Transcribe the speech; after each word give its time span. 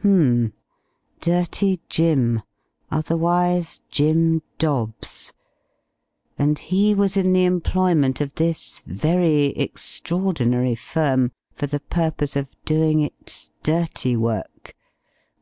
H'm! 0.00 0.54
"Dirty 1.20 1.78
Jim," 1.90 2.40
otherwise 2.90 3.82
Jim 3.90 4.40
Dobbs. 4.58 5.34
And 6.38 6.58
he 6.58 6.94
was 6.94 7.14
in 7.18 7.34
the 7.34 7.44
employment 7.44 8.18
of 8.22 8.36
this 8.36 8.82
very 8.86 9.48
extraordinary 9.48 10.76
firm 10.76 11.30
for 11.52 11.66
the 11.66 11.80
purpose 11.80 12.36
of 12.36 12.56
doing 12.64 13.00
its 13.02 13.50
"dirty 13.62 14.16
work." 14.16 14.74